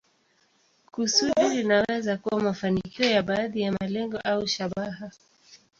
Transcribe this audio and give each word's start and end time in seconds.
Kusudi 0.91 1.47
linaweza 1.49 2.17
kuwa 2.17 2.41
mafanikio 2.41 3.05
ya 3.09 3.23
baadhi 3.23 3.61
ya 3.61 3.71
malengo 3.71 4.17
au 4.23 4.47
shabaha. 4.47 5.11